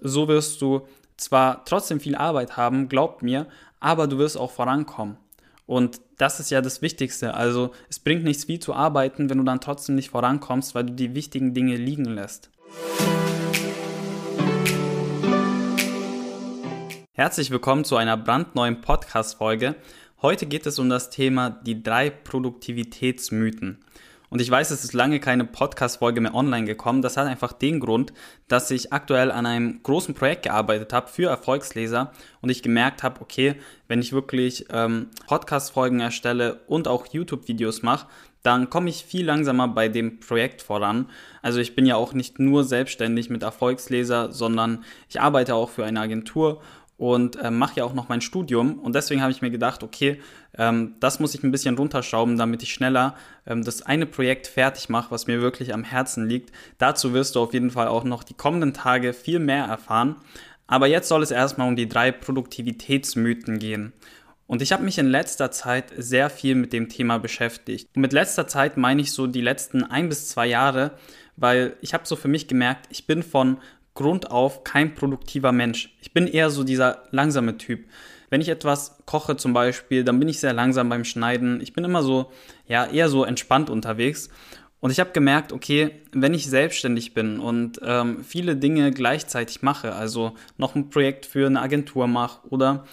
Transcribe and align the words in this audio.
So 0.00 0.28
wirst 0.28 0.62
du 0.62 0.86
zwar 1.16 1.64
trotzdem 1.64 1.98
viel 1.98 2.14
Arbeit 2.14 2.56
haben, 2.56 2.88
glaub 2.88 3.22
mir, 3.22 3.46
aber 3.80 4.06
du 4.06 4.18
wirst 4.18 4.38
auch 4.38 4.52
vorankommen. 4.52 5.16
Und 5.66 6.00
das 6.16 6.40
ist 6.40 6.50
ja 6.50 6.60
das 6.60 6.82
Wichtigste. 6.82 7.34
Also 7.34 7.72
es 7.90 7.98
bringt 7.98 8.24
nichts 8.24 8.48
wie 8.48 8.58
zu 8.58 8.74
arbeiten, 8.74 9.28
wenn 9.28 9.38
du 9.38 9.44
dann 9.44 9.60
trotzdem 9.60 9.96
nicht 9.96 10.10
vorankommst, 10.10 10.74
weil 10.74 10.84
du 10.84 10.92
die 10.92 11.14
wichtigen 11.14 11.52
Dinge 11.52 11.76
liegen 11.76 12.04
lässt. 12.04 12.50
Herzlich 17.12 17.50
willkommen 17.50 17.84
zu 17.84 17.96
einer 17.96 18.16
brandneuen 18.16 18.80
Podcast-Folge. 18.80 19.74
Heute 20.22 20.46
geht 20.46 20.66
es 20.66 20.78
um 20.78 20.88
das 20.88 21.10
Thema 21.10 21.50
die 21.50 21.82
drei 21.82 22.10
Produktivitätsmythen. 22.10 23.78
Und 24.30 24.40
ich 24.40 24.50
weiß, 24.50 24.70
es 24.70 24.84
ist 24.84 24.92
lange 24.92 25.20
keine 25.20 25.44
Podcast-Folge 25.44 26.20
mehr 26.20 26.34
online 26.34 26.66
gekommen. 26.66 27.00
Das 27.00 27.16
hat 27.16 27.26
einfach 27.26 27.52
den 27.52 27.80
Grund, 27.80 28.12
dass 28.46 28.70
ich 28.70 28.92
aktuell 28.92 29.30
an 29.30 29.46
einem 29.46 29.82
großen 29.82 30.14
Projekt 30.14 30.42
gearbeitet 30.42 30.92
habe 30.92 31.08
für 31.08 31.30
Erfolgsleser 31.30 32.12
und 32.42 32.50
ich 32.50 32.62
gemerkt 32.62 33.02
habe, 33.02 33.20
okay, 33.20 33.54
wenn 33.86 34.00
ich 34.00 34.12
wirklich 34.12 34.66
ähm, 34.70 35.08
Podcast-Folgen 35.26 36.00
erstelle 36.00 36.60
und 36.66 36.88
auch 36.88 37.06
YouTube-Videos 37.06 37.82
mache, 37.82 38.06
dann 38.42 38.70
komme 38.70 38.88
ich 38.88 39.04
viel 39.04 39.26
langsamer 39.26 39.68
bei 39.68 39.88
dem 39.88 40.20
Projekt 40.20 40.62
voran. 40.62 41.10
Also 41.42 41.60
ich 41.60 41.74
bin 41.74 41.86
ja 41.86 41.96
auch 41.96 42.12
nicht 42.12 42.38
nur 42.38 42.64
selbstständig 42.64 43.30
mit 43.30 43.42
Erfolgsleser, 43.42 44.32
sondern 44.32 44.84
ich 45.08 45.20
arbeite 45.20 45.54
auch 45.54 45.70
für 45.70 45.84
eine 45.84 46.00
Agentur 46.00 46.62
und 46.98 47.36
äh, 47.36 47.50
mache 47.50 47.76
ja 47.76 47.84
auch 47.84 47.94
noch 47.94 48.08
mein 48.08 48.20
Studium. 48.20 48.78
Und 48.80 48.94
deswegen 48.94 49.22
habe 49.22 49.30
ich 49.30 49.40
mir 49.40 49.50
gedacht, 49.50 49.82
okay, 49.82 50.20
ähm, 50.58 50.96
das 51.00 51.20
muss 51.20 51.34
ich 51.34 51.42
ein 51.44 51.52
bisschen 51.52 51.78
runterschrauben, 51.78 52.36
damit 52.36 52.62
ich 52.64 52.74
schneller 52.74 53.14
ähm, 53.46 53.64
das 53.64 53.82
eine 53.82 54.04
Projekt 54.04 54.48
fertig 54.48 54.88
mache, 54.88 55.12
was 55.12 55.28
mir 55.28 55.40
wirklich 55.40 55.72
am 55.72 55.84
Herzen 55.84 56.28
liegt. 56.28 56.50
Dazu 56.76 57.14
wirst 57.14 57.36
du 57.36 57.40
auf 57.40 57.54
jeden 57.54 57.70
Fall 57.70 57.86
auch 57.86 58.04
noch 58.04 58.24
die 58.24 58.34
kommenden 58.34 58.74
Tage 58.74 59.12
viel 59.12 59.38
mehr 59.38 59.64
erfahren. 59.64 60.16
Aber 60.66 60.88
jetzt 60.88 61.08
soll 61.08 61.22
es 61.22 61.30
erstmal 61.30 61.68
um 61.68 61.76
die 61.76 61.88
drei 61.88 62.10
Produktivitätsmythen 62.10 63.60
gehen. 63.60 63.92
Und 64.48 64.60
ich 64.60 64.72
habe 64.72 64.82
mich 64.82 64.98
in 64.98 65.06
letzter 65.06 65.52
Zeit 65.52 65.92
sehr 65.96 66.30
viel 66.30 66.56
mit 66.56 66.72
dem 66.72 66.88
Thema 66.88 67.18
beschäftigt. 67.18 67.88
Und 67.94 68.02
mit 68.02 68.12
letzter 68.12 68.48
Zeit 68.48 68.76
meine 68.76 69.02
ich 69.02 69.12
so 69.12 69.26
die 69.26 69.40
letzten 69.40 69.84
ein 69.84 70.08
bis 70.08 70.28
zwei 70.28 70.46
Jahre, 70.46 70.92
weil 71.36 71.76
ich 71.80 71.94
habe 71.94 72.06
so 72.06 72.16
für 72.16 72.28
mich 72.28 72.48
gemerkt, 72.48 72.86
ich 72.90 73.06
bin 73.06 73.22
von 73.22 73.58
Grund 73.98 74.30
auf 74.30 74.62
kein 74.62 74.94
produktiver 74.94 75.50
Mensch. 75.50 75.92
Ich 76.00 76.12
bin 76.12 76.28
eher 76.28 76.50
so 76.50 76.62
dieser 76.62 77.02
langsame 77.10 77.58
Typ. 77.58 77.80
Wenn 78.30 78.40
ich 78.40 78.48
etwas 78.48 78.96
koche 79.06 79.36
zum 79.36 79.52
Beispiel, 79.52 80.04
dann 80.04 80.20
bin 80.20 80.28
ich 80.28 80.38
sehr 80.38 80.52
langsam 80.52 80.88
beim 80.88 81.04
Schneiden. 81.04 81.60
Ich 81.60 81.72
bin 81.72 81.82
immer 81.82 82.04
so, 82.04 82.30
ja, 82.68 82.86
eher 82.86 83.08
so 83.08 83.24
entspannt 83.24 83.70
unterwegs. 83.70 84.28
Und 84.78 84.92
ich 84.92 85.00
habe 85.00 85.10
gemerkt, 85.10 85.52
okay, 85.52 85.90
wenn 86.12 86.32
ich 86.32 86.48
selbstständig 86.48 87.12
bin 87.12 87.40
und 87.40 87.80
ähm, 87.82 88.22
viele 88.22 88.54
Dinge 88.54 88.92
gleichzeitig 88.92 89.62
mache, 89.62 89.92
also 89.96 90.36
noch 90.58 90.76
ein 90.76 90.90
Projekt 90.90 91.26
für 91.26 91.48
eine 91.48 91.60
Agentur 91.60 92.06
mache 92.06 92.46
oder 92.50 92.84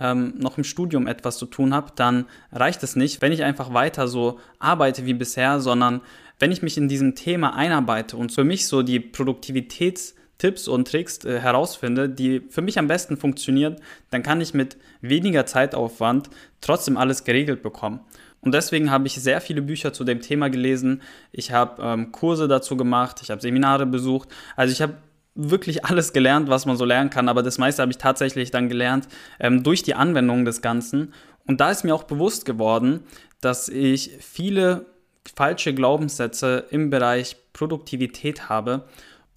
ähm, 0.00 0.32
noch 0.38 0.56
im 0.56 0.64
Studium 0.64 1.06
etwas 1.06 1.36
zu 1.36 1.44
tun 1.44 1.74
habe, 1.74 1.92
dann 1.94 2.24
reicht 2.52 2.82
es 2.82 2.96
nicht, 2.96 3.20
wenn 3.20 3.32
ich 3.32 3.44
einfach 3.44 3.74
weiter 3.74 4.08
so 4.08 4.40
arbeite 4.58 5.04
wie 5.04 5.12
bisher, 5.12 5.60
sondern 5.60 6.00
wenn 6.38 6.52
ich 6.52 6.62
mich 6.62 6.78
in 6.78 6.88
diesem 6.88 7.14
Thema 7.14 7.54
einarbeite 7.54 8.16
und 8.16 8.32
für 8.32 8.44
mich 8.44 8.66
so 8.66 8.82
die 8.82 9.00
Produktivitäts- 9.00 10.14
Tipps 10.38 10.68
und 10.68 10.88
Tricks 10.88 11.24
äh, 11.24 11.40
herausfinde, 11.40 12.08
die 12.08 12.40
für 12.48 12.62
mich 12.62 12.78
am 12.78 12.88
besten 12.88 13.16
funktionieren, 13.16 13.76
dann 14.10 14.22
kann 14.22 14.40
ich 14.40 14.54
mit 14.54 14.76
weniger 15.00 15.46
Zeitaufwand 15.46 16.30
trotzdem 16.60 16.96
alles 16.96 17.24
geregelt 17.24 17.62
bekommen. 17.62 18.00
Und 18.40 18.52
deswegen 18.52 18.90
habe 18.90 19.06
ich 19.06 19.14
sehr 19.14 19.40
viele 19.40 19.62
Bücher 19.62 19.92
zu 19.92 20.04
dem 20.04 20.20
Thema 20.20 20.50
gelesen. 20.50 21.00
Ich 21.32 21.52
habe 21.52 21.82
ähm, 21.82 22.12
Kurse 22.12 22.46
dazu 22.46 22.76
gemacht, 22.76 23.20
ich 23.22 23.30
habe 23.30 23.40
Seminare 23.40 23.86
besucht. 23.86 24.28
Also 24.54 24.72
ich 24.72 24.82
habe 24.82 24.96
wirklich 25.34 25.84
alles 25.84 26.12
gelernt, 26.12 26.48
was 26.48 26.66
man 26.66 26.76
so 26.76 26.84
lernen 26.84 27.10
kann, 27.10 27.28
aber 27.28 27.42
das 27.42 27.58
meiste 27.58 27.82
habe 27.82 27.90
ich 27.90 27.98
tatsächlich 27.98 28.50
dann 28.50 28.68
gelernt 28.68 29.08
ähm, 29.40 29.62
durch 29.62 29.82
die 29.82 29.94
Anwendung 29.94 30.44
des 30.44 30.62
Ganzen. 30.62 31.14
Und 31.46 31.60
da 31.60 31.70
ist 31.70 31.84
mir 31.84 31.94
auch 31.94 32.04
bewusst 32.04 32.44
geworden, 32.44 33.00
dass 33.40 33.68
ich 33.68 34.10
viele 34.20 34.86
falsche 35.34 35.74
Glaubenssätze 35.74 36.66
im 36.70 36.90
Bereich 36.90 37.36
Produktivität 37.52 38.48
habe 38.48 38.84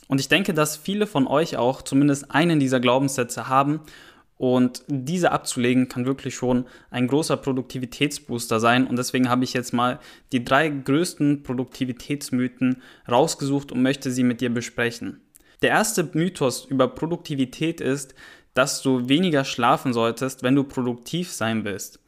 und 0.07 0.19
ich 0.19 0.29
denke, 0.29 0.53
dass 0.53 0.77
viele 0.77 1.07
von 1.07 1.27
euch 1.27 1.57
auch 1.57 1.81
zumindest 1.81 2.31
einen 2.31 2.59
dieser 2.59 2.79
Glaubenssätze 2.79 3.47
haben. 3.47 3.81
Und 4.37 4.83
diese 4.87 5.31
abzulegen 5.31 5.89
kann 5.89 6.05
wirklich 6.05 6.35
schon 6.35 6.65
ein 6.91 7.07
großer 7.07 7.37
Produktivitätsbooster 7.37 8.59
sein. 8.59 8.85
Und 8.85 8.97
deswegen 8.97 9.29
habe 9.29 9.43
ich 9.43 9.53
jetzt 9.53 9.73
mal 9.73 9.99
die 10.31 10.45
drei 10.45 10.69
größten 10.69 11.41
Produktivitätsmythen 11.41 12.81
rausgesucht 13.09 13.71
und 13.71 13.81
möchte 13.81 14.11
sie 14.11 14.23
mit 14.23 14.39
dir 14.39 14.53
besprechen. 14.53 15.21
Der 15.63 15.71
erste 15.71 16.07
Mythos 16.13 16.65
über 16.65 16.87
Produktivität 16.87 17.81
ist, 17.81 18.13
dass 18.53 18.81
du 18.83 19.09
weniger 19.09 19.43
schlafen 19.43 19.91
solltest, 19.91 20.43
wenn 20.43 20.55
du 20.55 20.63
produktiv 20.63 21.31
sein 21.31 21.65
willst. 21.65 21.99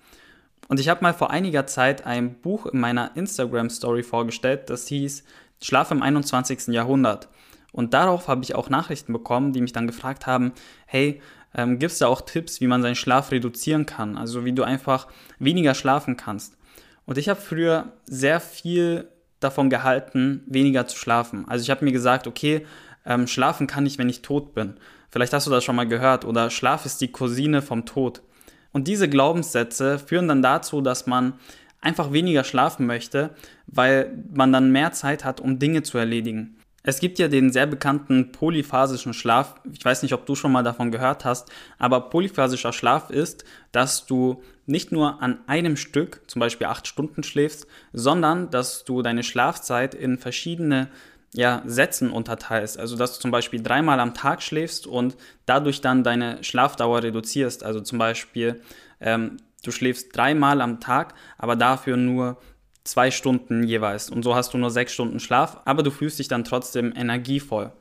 Und 0.67 0.79
ich 0.79 0.87
habe 0.87 1.01
mal 1.01 1.15
vor 1.15 1.31
einiger 1.31 1.65
Zeit 1.65 2.05
ein 2.05 2.39
Buch 2.41 2.67
in 2.67 2.79
meiner 2.79 3.15
Instagram 3.15 3.71
Story 3.71 4.03
vorgestellt, 4.03 4.69
das 4.69 4.87
hieß 4.87 5.23
Schlaf 5.61 5.89
im 5.89 6.03
21. 6.03 6.67
Jahrhundert. 6.67 7.27
Und 7.71 7.93
darauf 7.93 8.27
habe 8.27 8.43
ich 8.43 8.55
auch 8.55 8.69
Nachrichten 8.69 9.13
bekommen, 9.13 9.53
die 9.53 9.61
mich 9.61 9.73
dann 9.73 9.87
gefragt 9.87 10.25
haben, 10.25 10.53
hey, 10.85 11.21
ähm, 11.55 11.79
gibt 11.79 11.91
es 11.91 11.99
da 11.99 12.07
auch 12.07 12.21
Tipps, 12.21 12.61
wie 12.61 12.67
man 12.67 12.81
seinen 12.81 12.95
Schlaf 12.95 13.31
reduzieren 13.31 13.85
kann? 13.85 14.17
Also 14.17 14.45
wie 14.45 14.53
du 14.53 14.63
einfach 14.63 15.07
weniger 15.39 15.73
schlafen 15.73 16.17
kannst. 16.17 16.57
Und 17.05 17.17
ich 17.17 17.29
habe 17.29 17.41
früher 17.41 17.93
sehr 18.05 18.39
viel 18.39 19.07
davon 19.39 19.69
gehalten, 19.69 20.43
weniger 20.47 20.87
zu 20.87 20.97
schlafen. 20.97 21.47
Also 21.47 21.63
ich 21.63 21.69
habe 21.69 21.85
mir 21.85 21.91
gesagt, 21.91 22.27
okay, 22.27 22.65
ähm, 23.05 23.27
schlafen 23.27 23.67
kann 23.67 23.85
ich, 23.85 23.97
wenn 23.97 24.09
ich 24.09 24.21
tot 24.21 24.53
bin. 24.53 24.75
Vielleicht 25.09 25.33
hast 25.33 25.47
du 25.47 25.51
das 25.51 25.63
schon 25.63 25.75
mal 25.75 25.87
gehört. 25.87 26.25
Oder 26.25 26.49
Schlaf 26.49 26.85
ist 26.85 27.01
die 27.01 27.11
Cousine 27.11 27.61
vom 27.61 27.85
Tod. 27.85 28.21
Und 28.71 28.87
diese 28.87 29.09
Glaubenssätze 29.09 29.97
führen 29.97 30.27
dann 30.27 30.43
dazu, 30.43 30.81
dass 30.81 31.07
man 31.07 31.33
einfach 31.81 32.11
weniger 32.11 32.43
schlafen 32.43 32.85
möchte, 32.85 33.31
weil 33.65 34.23
man 34.31 34.51
dann 34.51 34.71
mehr 34.71 34.91
Zeit 34.91 35.25
hat, 35.25 35.39
um 35.39 35.57
Dinge 35.57 35.81
zu 35.81 35.97
erledigen. 35.97 36.57
Es 36.89 36.99
gibt 36.99 37.19
ja 37.19 37.27
den 37.27 37.51
sehr 37.51 37.67
bekannten 37.67 38.31
polyphasischen 38.31 39.13
Schlaf. 39.13 39.53
Ich 39.71 39.85
weiß 39.85 40.01
nicht, 40.01 40.15
ob 40.15 40.25
du 40.25 40.33
schon 40.33 40.51
mal 40.51 40.63
davon 40.63 40.89
gehört 40.89 41.23
hast, 41.23 41.47
aber 41.77 42.09
polyphasischer 42.09 42.73
Schlaf 42.73 43.11
ist, 43.11 43.45
dass 43.71 44.07
du 44.07 44.41
nicht 44.65 44.91
nur 44.91 45.21
an 45.21 45.37
einem 45.45 45.77
Stück, 45.77 46.21
zum 46.25 46.39
Beispiel 46.39 46.65
acht 46.65 46.87
Stunden 46.87 47.21
schläfst, 47.21 47.67
sondern 47.93 48.49
dass 48.49 48.85
du 48.85 49.03
deine 49.03 49.21
Schlafzeit 49.21 49.93
in 49.93 50.17
verschiedene 50.17 50.87
ja, 51.31 51.61
Sätzen 51.63 52.09
unterteilst. 52.09 52.79
Also 52.79 52.97
dass 52.97 53.13
du 53.13 53.21
zum 53.21 53.29
Beispiel 53.29 53.61
dreimal 53.61 53.99
am 53.99 54.15
Tag 54.15 54.41
schläfst 54.41 54.87
und 54.87 55.15
dadurch 55.45 55.81
dann 55.81 56.03
deine 56.03 56.43
Schlafdauer 56.43 57.03
reduzierst. 57.03 57.63
Also 57.63 57.81
zum 57.81 57.99
Beispiel 57.99 58.63
ähm, 58.99 59.37
du 59.63 59.69
schläfst 59.69 60.17
dreimal 60.17 60.59
am 60.59 60.79
Tag, 60.79 61.13
aber 61.37 61.55
dafür 61.55 61.97
nur 61.97 62.37
zwei 62.89 63.11
Stunden 63.11 63.63
jeweils. 63.63 64.09
Und 64.09 64.23
so 64.23 64.35
hast 64.35 64.53
du 64.53 64.57
nur 64.57 64.71
sechs 64.71 64.93
Stunden 64.93 65.19
Schlaf, 65.19 65.61
aber 65.65 65.83
du 65.83 65.91
fühlst 65.91 66.19
dich 66.19 66.27
dann 66.27 66.43
trotzdem 66.43 66.93
energievoll. 66.95 67.71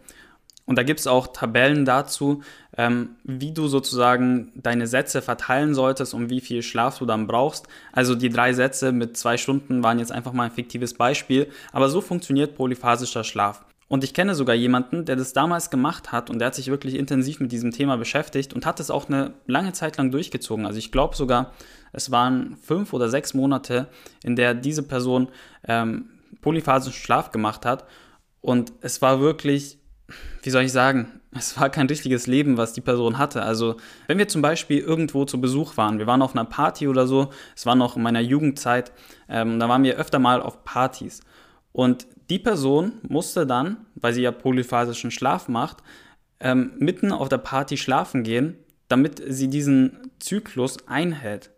Und 0.69 0.76
da 0.76 0.82
gibt 0.82 1.00
es 1.00 1.06
auch 1.06 1.28
Tabellen 1.28 1.86
dazu, 1.86 2.42
ähm, 2.76 3.16
wie 3.24 3.52
du 3.52 3.69
sozusagen 3.69 4.52
deine 4.54 4.86
Sätze 4.86 5.22
verteilen 5.22 5.72
solltest 5.72 6.12
und 6.12 6.28
wie 6.28 6.42
viel 6.42 6.62
Schlaf 6.62 6.98
du 6.98 7.06
dann 7.06 7.26
brauchst. 7.26 7.66
Also 7.91 8.14
die 8.14 8.28
drei 8.28 8.52
Sätze 8.52 8.92
mit 8.92 9.16
zwei 9.16 9.38
Stunden 9.38 9.82
waren 9.82 9.98
jetzt 9.98 10.12
einfach 10.12 10.34
mal 10.34 10.44
ein 10.44 10.50
fiktives 10.50 10.92
Beispiel, 10.92 11.48
aber 11.72 11.88
so 11.88 12.02
funktioniert 12.02 12.54
polyphasischer 12.54 13.25
Schlaf. 13.25 13.64
Und 13.88 14.04
ich 14.04 14.12
kenne 14.12 14.34
sogar 14.34 14.54
jemanden, 14.54 15.06
der 15.06 15.16
das 15.16 15.32
damals 15.32 15.71
gemacht 15.71 16.12
hat 16.12 16.28
und 16.28 16.38
der 16.38 16.47
hat 16.47 16.54
sich 16.54 16.69
wirklich 16.69 16.94
intensiv 16.94 17.41
mit 17.41 17.50
diesem 17.53 17.71
Thema 17.71 17.97
beschäftigt 17.97 18.53
und 18.53 18.66
hat 18.66 18.81
es 18.81 18.91
auch 18.91 19.09
eine 19.09 19.32
lange 19.47 19.72
Zeit 19.72 19.97
lang 19.97 20.10
durchgezogen. 20.10 20.66
Also 20.66 20.78
ich 20.78 20.93
glaube 20.93 21.16
sogar, 21.16 21.53
es 21.93 22.10
waren 22.10 22.56
fünf 22.62 22.93
oder 22.93 23.09
sechs 23.09 23.32
Monate, 23.32 23.88
in 24.22 24.37
der 24.37 24.53
diese 24.53 24.82
Person 24.82 25.28
ähm, 25.66 26.10
polyphasischen 26.43 27.00
Schlaf 27.00 27.31
gemacht 27.31 27.65
hat. 27.65 27.87
Und 28.43 28.75
es 28.82 29.00
war 29.00 29.21
wirklich, 29.21 29.78
wie 30.43 30.50
soll 30.50 30.65
ich 30.65 30.72
sagen, 30.72 31.20
es 31.32 31.59
war 31.59 31.70
kein 31.70 31.87
richtiges 31.87 32.26
Leben, 32.26 32.59
was 32.59 32.75
die 32.75 32.81
Person 32.82 33.16
hatte. 33.16 33.43
Also 33.43 33.76
wenn 34.06 34.19
wir 34.19 34.29
zum 34.29 34.43
Beispiel 34.43 34.81
irgendwo 34.81 35.25
zu 35.25 35.40
Besuch 35.40 35.79
waren, 35.79 35.99
wir 35.99 36.06
waren 36.06 36.23
auf 36.23 36.35
einer 36.35 36.44
Party 36.44 36.88
oder 36.88 37.06
so, 37.06 37.31
es 37.56 37.64
war 37.64 37.75
noch 37.75 37.96
in 37.96 38.02
meiner 38.02 38.20
Jugendzeit, 38.20 38.93
ähm, 39.31 39.58
da 39.58 39.69
waren 39.69 39.82
wir 39.82 39.96
öfter 39.96 40.19
mal 40.19 40.43
auf 40.43 40.64
Partys. 40.64 41.20
Und 41.73 42.06
die 42.30 42.38
Person 42.38 42.92
musste 43.08 43.46
dann, 43.46 43.86
weil 43.94 44.12
sie 44.12 44.22
ja 44.22 44.32
polyphasischen 44.32 45.10
Schlaf 45.10 45.48
macht, 45.48 45.78
ähm, 46.40 46.72
mitten 46.78 47.12
auf 47.12 47.28
der 47.28 47.38
Party 47.38 47.76
schlafen 47.76 48.22
gehen, 48.22 48.56
damit 48.88 49.22
sie 49.26 49.48
diesen 49.48 50.10
Zyklus 50.19 50.86
einhält. 50.86 51.50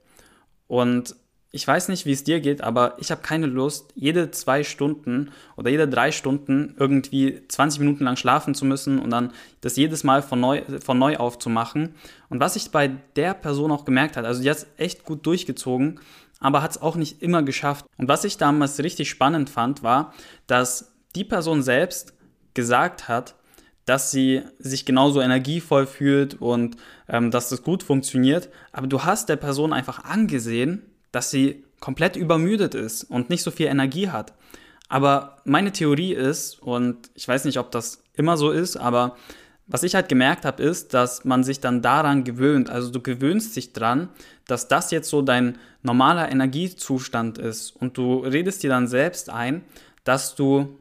Und 0.66 1.16
ich 1.52 1.66
weiß 1.66 1.88
nicht, 1.88 2.06
wie 2.06 2.12
es 2.12 2.22
dir 2.22 2.40
geht, 2.40 2.62
aber 2.62 2.94
ich 2.98 3.10
habe 3.10 3.22
keine 3.22 3.46
Lust, 3.46 3.92
jede 3.96 4.30
zwei 4.30 4.62
Stunden 4.62 5.32
oder 5.56 5.68
jede 5.68 5.88
drei 5.88 6.12
Stunden 6.12 6.76
irgendwie 6.78 7.42
20 7.48 7.80
Minuten 7.80 8.04
lang 8.04 8.16
schlafen 8.16 8.54
zu 8.54 8.64
müssen 8.64 9.00
und 9.00 9.10
dann 9.10 9.32
das 9.60 9.76
jedes 9.76 10.04
Mal 10.04 10.22
von 10.22 10.38
neu, 10.38 10.62
von 10.80 10.98
neu 10.98 11.16
aufzumachen. 11.16 11.96
Und 12.28 12.38
was 12.38 12.54
ich 12.54 12.70
bei 12.70 12.88
der 13.16 13.34
Person 13.34 13.72
auch 13.72 13.84
gemerkt 13.84 14.16
habe, 14.16 14.28
also 14.28 14.42
die 14.42 14.50
hat 14.50 14.58
es 14.58 14.66
echt 14.76 15.04
gut 15.04 15.26
durchgezogen, 15.26 15.98
aber 16.40 16.62
hat 16.62 16.72
es 16.72 16.82
auch 16.82 16.96
nicht 16.96 17.22
immer 17.22 17.42
geschafft. 17.42 17.84
Und 17.96 18.08
was 18.08 18.24
ich 18.24 18.38
damals 18.38 18.82
richtig 18.82 19.10
spannend 19.10 19.50
fand, 19.50 19.82
war, 19.82 20.12
dass 20.46 20.92
die 21.14 21.24
Person 21.24 21.62
selbst 21.62 22.14
gesagt 22.54 23.08
hat, 23.08 23.34
dass 23.84 24.10
sie 24.10 24.42
sich 24.58 24.86
genauso 24.86 25.20
energievoll 25.20 25.86
fühlt 25.86 26.34
und 26.40 26.76
ähm, 27.08 27.30
dass 27.30 27.48
das 27.48 27.62
gut 27.62 27.82
funktioniert. 27.82 28.48
Aber 28.72 28.86
du 28.86 29.04
hast 29.04 29.28
der 29.28 29.36
Person 29.36 29.72
einfach 29.72 30.04
angesehen, 30.04 30.82
dass 31.12 31.30
sie 31.30 31.64
komplett 31.80 32.16
übermüdet 32.16 32.74
ist 32.74 33.04
und 33.04 33.30
nicht 33.30 33.42
so 33.42 33.50
viel 33.50 33.66
Energie 33.66 34.08
hat. 34.08 34.34
Aber 34.88 35.38
meine 35.44 35.72
Theorie 35.72 36.12
ist, 36.12 36.60
und 36.60 37.10
ich 37.14 37.26
weiß 37.26 37.44
nicht, 37.44 37.58
ob 37.58 37.70
das 37.70 38.02
immer 38.14 38.36
so 38.36 38.50
ist, 38.50 38.76
aber 38.76 39.16
was 39.70 39.84
ich 39.84 39.94
halt 39.94 40.08
gemerkt 40.08 40.44
habe, 40.44 40.62
ist, 40.62 40.94
dass 40.94 41.24
man 41.24 41.44
sich 41.44 41.60
dann 41.60 41.80
daran 41.80 42.24
gewöhnt. 42.24 42.68
Also 42.68 42.90
du 42.90 43.00
gewöhnst 43.00 43.54
dich 43.56 43.72
dran, 43.72 44.08
dass 44.46 44.68
das 44.68 44.90
jetzt 44.90 45.08
so 45.08 45.22
dein 45.22 45.58
normaler 45.82 46.30
Energiezustand 46.30 47.38
ist. 47.38 47.70
Und 47.76 47.96
du 47.96 48.18
redest 48.18 48.62
dir 48.62 48.70
dann 48.70 48.88
selbst 48.88 49.30
ein, 49.30 49.62
dass 50.04 50.34
du 50.34 50.76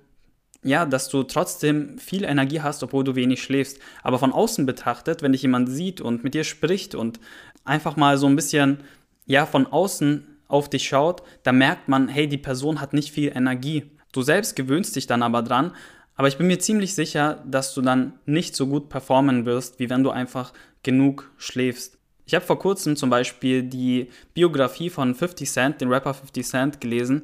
ja, 0.62 0.86
dass 0.86 1.08
du 1.08 1.24
trotzdem 1.24 1.98
viel 2.00 2.26
Energie 2.26 2.60
hast, 2.60 2.84
obwohl 2.84 3.06
du 3.06 3.16
wenig 3.16 3.42
schläfst. 3.42 3.80
Aber 4.04 4.20
von 4.20 4.34
außen 4.34 4.66
betrachtet, 4.66 5.22
wenn 5.22 5.32
dich 5.32 5.44
jemand 5.44 5.70
sieht 5.70 6.02
und 6.02 6.24
mit 6.24 6.34
dir 6.34 6.44
spricht 6.44 6.96
und 6.96 7.20
einfach 7.64 7.96
mal 7.96 8.18
so 8.18 8.28
ein 8.28 8.36
bisschen, 8.36 8.80
ja, 9.26 9.46
von 9.46 9.68
außen 9.68 10.28
auf 10.50 10.70
dich 10.70 10.88
schaut, 10.88 11.24
da 11.44 11.54
merkt 11.54 11.88
man, 11.88 12.10
hey, 12.10 12.28
die 12.28 12.38
Person 12.38 12.82
hat 12.82 12.92
nicht 12.92 13.12
viel 13.12 13.32
Energie. 13.34 13.90
Du 14.12 14.22
selbst 14.22 14.56
gewöhnst 14.56 14.96
dich 14.96 15.08
dann 15.08 15.24
aber 15.24 15.44
dran, 15.44 15.72
aber 16.20 16.28
ich 16.28 16.38
bin 16.38 16.48
mir 16.48 16.60
ziemlich 16.60 16.96
sicher, 16.96 17.42
dass 17.46 17.74
du 17.74 17.82
dann 17.82 18.12
nicht 18.26 18.54
so 18.54 18.68
gut 18.68 18.90
performen 18.90 19.46
wirst, 19.46 19.80
wie 19.80 19.90
wenn 19.90 20.04
du 20.04 20.10
einfach 20.10 20.52
genug 20.84 21.32
schläfst. 21.38 21.98
Ich 22.26 22.36
habe 22.36 22.44
vor 22.44 22.60
kurzem 22.60 22.98
zum 22.98 23.10
Beispiel 23.10 23.64
die 23.64 24.10
Biografie 24.34 24.90
von 24.90 25.16
50 25.16 25.50
Cent, 25.50 25.80
den 25.80 25.88
Rapper 25.88 26.14
50 26.14 26.46
Cent, 26.46 26.82
gelesen 26.82 27.22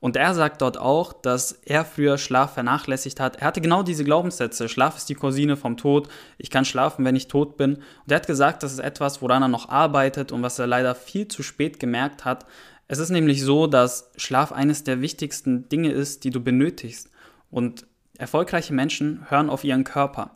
und 0.00 0.16
er 0.16 0.32
sagt 0.32 0.62
dort 0.62 0.78
auch, 0.78 1.12
dass 1.12 1.60
er 1.66 1.84
früher 1.84 2.16
Schlaf 2.16 2.54
vernachlässigt 2.54 3.20
hat. 3.20 3.36
Er 3.36 3.48
hatte 3.48 3.60
genau 3.60 3.82
diese 3.82 4.04
Glaubenssätze. 4.04 4.70
Schlaf 4.70 4.96
ist 4.96 5.10
die 5.10 5.14
Cousine 5.14 5.58
vom 5.58 5.76
Tod. 5.76 6.08
Ich 6.38 6.48
kann 6.48 6.64
schlafen, 6.64 7.04
wenn 7.04 7.16
ich 7.16 7.28
tot 7.28 7.58
bin. 7.58 7.74
Und 7.74 8.10
er 8.10 8.16
hat 8.16 8.26
gesagt, 8.26 8.62
das 8.62 8.72
ist 8.72 8.78
etwas, 8.78 9.20
woran 9.20 9.42
er 9.42 9.48
noch 9.48 9.68
arbeitet 9.68 10.32
und 10.32 10.42
was 10.42 10.58
er 10.58 10.66
leider 10.66 10.94
viel 10.94 11.28
zu 11.28 11.42
spät 11.42 11.78
gemerkt 11.78 12.24
hat. 12.24 12.46
Es 12.86 12.98
ist 12.98 13.10
nämlich 13.10 13.42
so, 13.42 13.66
dass 13.66 14.10
Schlaf 14.16 14.52
eines 14.52 14.84
der 14.84 15.02
wichtigsten 15.02 15.68
Dinge 15.68 15.90
ist, 15.90 16.24
die 16.24 16.30
du 16.30 16.40
benötigst. 16.40 17.10
Und 17.50 17.84
erfolgreiche 18.18 18.74
Menschen 18.74 19.24
hören 19.28 19.48
auf 19.48 19.64
ihren 19.64 19.84
Körper. 19.84 20.32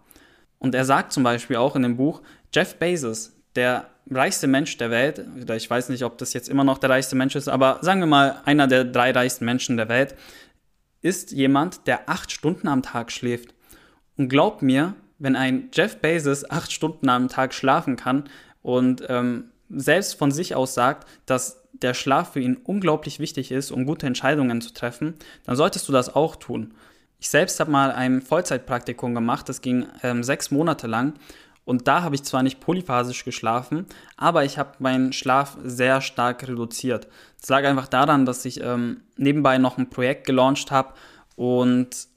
Und 0.59 0.75
er 0.75 0.85
sagt 0.85 1.13
zum 1.13 1.25
Beispiel 1.25 1.57
auch 1.57 1.77
in 1.77 1.83
dem 1.83 1.97
Buch, 1.97 2.23
Jeff 2.55 2.77
Bezos, 2.77 3.33
der 3.57 3.89
reichste 4.11 4.47
Mensch 4.47 4.77
der 4.79 4.91
Welt, 4.91 5.25
oder 5.41 5.57
ich 5.57 5.69
weiß 5.69 5.89
nicht, 5.89 6.05
ob 6.05 6.19
das 6.19 6.33
jetzt 6.33 6.49
immer 6.49 6.65
noch 6.65 6.79
der 6.79 6.91
reichste 6.91 7.17
Mensch 7.17 7.37
ist, 7.37 7.49
aber 7.49 7.79
sagen 7.83 8.01
wir 8.01 8.07
mal, 8.07 8.41
einer 8.45 8.67
der 8.67 8.85
drei 8.85 9.11
reichsten 9.11 9.45
Menschen 9.45 9.77
der 9.77 9.89
Welt, 9.89 10.15
ist 11.03 11.33
jemand, 11.33 11.87
der 11.87 12.09
acht 12.09 12.31
Stunden 12.31 12.69
am 12.69 12.83
Tag 12.83 13.11
schläft. 13.11 13.55
Und 14.17 14.29
glaubt 14.29 14.63
mir, 14.63 14.95
wenn 15.19 15.37
ein 15.37 15.69
Jeff 15.73 15.97
Bezos 15.97 16.49
acht 16.49 16.73
Stunden 16.73 17.09
am 17.09 17.29
Tag 17.29 17.55
schlafen 17.55 17.97
kann 17.97 18.25
und 18.63 19.05
ähm, 19.09 19.51
selbst 19.69 20.15
von 20.15 20.31
sich 20.31 20.55
aus 20.55 20.75
sagt, 20.75 21.09
dass 21.27 21.63
der 21.73 21.95
Schlaf 21.95 22.33
für 22.35 22.41
ihn 22.41 22.57
unglaublich 22.63 23.19
wichtig 23.19 23.51
ist, 23.51 23.71
um 23.71 23.87
gute 23.87 24.07
Entscheidungen 24.07 24.61
zu 24.61 24.73
treffen, 24.73 25.15
dann 25.45 25.57
solltest 25.57 25.89
du 25.89 25.93
das 25.93 26.15
auch 26.15 26.37
tun. 26.37 26.75
Ich 27.23 27.31
selbst 27.31 27.61
habe 27.61 27.71
mal 27.71 27.93
ein 27.93 28.21
Vollzeitpraktikum 28.21 29.15
gemacht, 29.15 29.49
das 29.49 29.61
ging 29.61 29.87
ähm, 30.03 30.25
sechs 30.25 30.51
Monate 30.51 30.89
lang 30.89 31.15
und 31.65 31.87
da 31.87 32.03
habe 32.03 32.17
ich 32.17 32.25
zwar 32.25 32.43
nicht 32.43 32.59
polyphasisch 32.59 33.25
geschlafen, 33.25 33.87
aber 34.17 34.45
ich 34.45 34.59
habe 34.59 34.73
meinen 34.81 35.13
Schlaf 35.13 35.57
sehr 35.63 36.01
stark 36.01 36.43
reduziert. 36.43 37.07
Das 37.41 37.49
lag 37.49 37.63
einfach 37.63 37.87
daran, 37.87 38.27
dass 38.27 38.45
ich 38.45 38.61
ähm, 38.61 39.03
nebenbei 39.17 39.59
noch 39.59 39.79
ein 39.79 39.89
Projekt 39.89 40.27
gelauncht 40.27 40.73
habe 40.73 40.95
und 41.37 42.09